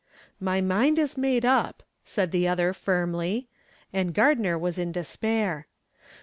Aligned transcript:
"My 0.39 0.61
mind 0.61 0.97
is 0.97 1.15
made 1.15 1.45
up," 1.45 1.83
said 2.03 2.31
the 2.31 2.47
other 2.47 2.73
firmly, 2.73 3.47
and 3.93 4.15
Gardner 4.15 4.57
was 4.57 4.79
in 4.79 4.91
despair. 4.91 5.67